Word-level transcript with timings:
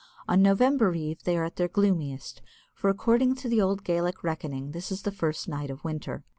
On 0.27 0.41
November 0.41 0.95
Eve 0.95 1.23
they 1.25 1.37
are 1.37 1.43
at 1.43 1.57
their 1.57 1.67
gloomiest, 1.67 2.41
for, 2.73 2.89
according 2.89 3.35
to 3.35 3.47
the 3.47 3.61
old 3.61 3.83
Gaelic 3.83 4.23
reckoning, 4.23 4.71
this 4.71 4.91
is 4.91 5.03
the 5.03 5.11
first 5.11 5.47
night 5.47 5.69
of 5.69 5.83
winter. 5.83 6.23